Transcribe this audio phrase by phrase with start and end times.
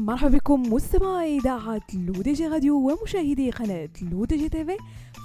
[0.00, 4.76] مرحبا بكم مستمعي إذاعة L'ODJ Radio ومشاهدي قناة L'ODJ TV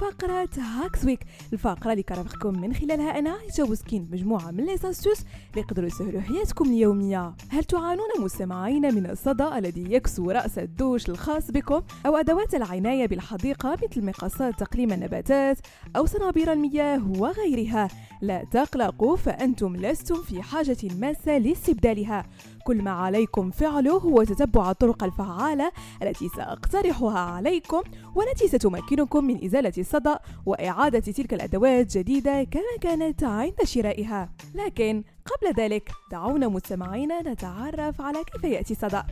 [0.02, 1.20] فقرة Hacks Week
[1.54, 6.22] الفقرة اللي كنرافقكم من خلالها أنا عايشة بوسكين مجموعة من les astuces اللي يقدروا يسهلوا
[6.22, 7.34] حياتكم اليومية.
[7.50, 13.78] هل تعانون مستمعين من الصدى الذي يكسو رأس الدوش الخاص بكم؟ أو أدوات العناية بالحديقة
[13.84, 15.58] مثل مقصات تقليم النباتات
[15.96, 17.88] أو صنابير المياه وغيرها؟
[18.22, 22.26] لا تقلقوا فأنتم لستم في حاجة ماسة لاستبدالها.
[22.64, 25.72] كل ما عليكم فعله هو تتبع الطرق الفعالة
[26.04, 27.82] التي سأقترحها عليكم
[28.16, 34.30] والتي ستمكنكم من إزالة الصدأ وإعادة تلك الأدوات جديدة كما كانت عند شرائها.
[34.56, 39.06] لكن قبل ذلك دعونا مستمعينا نتعرف على كيف يأتي الصدأ.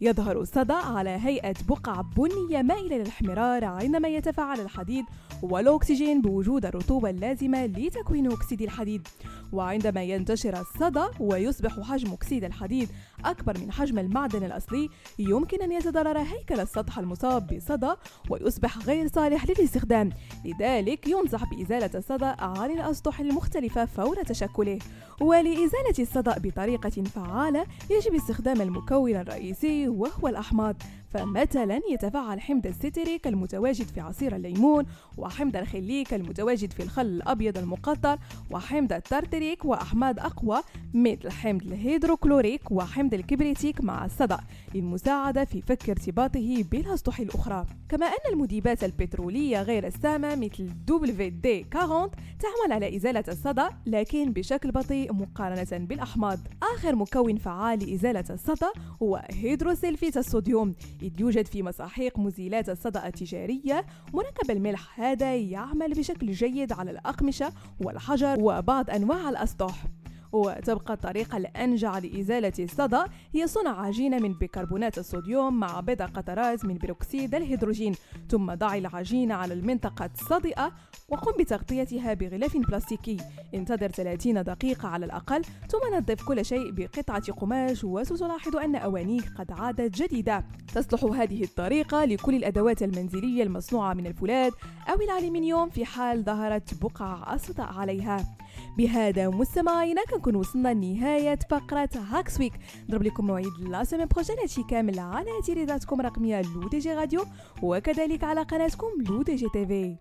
[0.00, 5.04] يظهر الصدى على هيئة بقع بنية مائلة للاحمرار عندما يتفاعل الحديد
[5.42, 9.08] والأكسجين بوجود الرطوبة اللازمة لتكوين أكسيد الحديد.
[9.52, 12.88] وعندما ينتشر الصدى ويصبح حجم أكسيد الحديد
[13.24, 17.92] أكبر من حجم المعدن الأصلي يمكن أن يتضرر هيكل السطح المصاب بصدى
[18.30, 20.10] ويصبح غير صالح للاستخدام.
[20.44, 24.78] لذلك ينصح بإزالة الصدى عن الأسطح المختلفة فور تشكله.
[25.20, 30.76] ولإزالة الصدى بطريقة فعالة يجب استخدام المكون الرئيسي وهو الأحماض.
[31.10, 38.18] فمثلا يتفاعل حمض الستريك المتواجد في عصير الليمون وحمض الخليك المتواجد في الخل الأبيض المقطر
[38.50, 40.60] وحمض الترتريك وأحماض أقوى
[40.94, 44.38] مثل حمض الهيدروكلوريك وحمض الكبريتيك مع الصدأ
[44.74, 47.66] للمساعدة في فك ارتباطه بالأسطح الأخرى.
[47.88, 52.10] كما أن المذيبات البترولية غير السامة مثل WD 40
[52.40, 56.38] تعمل على إزالة الصدى لكن بشكل بطيء مقارنة بالأحماض.
[56.76, 58.66] آخر مكون فعال لإزالة الصدى
[59.02, 60.74] هو هيدروسيلفيت الصوديوم
[61.06, 63.86] إذ يوجد في مساحيق مزيلات الصدى التجارية.
[64.14, 69.84] مركب الملح هذا يعمل بشكل جيد على الأقمشة والحجر وبعض أنواع الأسطح.
[70.32, 73.02] وتبقى الطريقة الأنجع لإزالة الصدى
[73.34, 77.94] هي صنع عجينة من بيكربونات الصوديوم مع بضع قطرات من بيروكسيد الهيدروجين.
[78.30, 80.72] ثم ضع العجينة على المنطقة الصادئة
[81.08, 83.16] وقم بتغطيتها بغلاف بلاستيكي.
[83.54, 89.52] انتظر 30 دقيقة على الأقل ثم نظف كل شيء بقطعة قماش وستلاحظ أن أوانيك قد
[89.52, 90.44] عادت جديدة.
[90.74, 94.52] تصلح هذه الطريقة لكل الأدوات المنزلية المصنوعة من الفولاذ
[94.88, 98.35] أو الألمنيوم في حال ظهرت بقع الصدأ عليها.
[98.76, 102.52] بهذا مستمعينا كنكون وصلنا لنهاية فقرة Hacks Week
[102.88, 107.24] نضرب لكم موعد la semaine prochaine هادشي كامل على إذاعتكم الرقمية L'ODJ Radio
[107.62, 109.96] وكذلك على قناتكم L'ODJ TV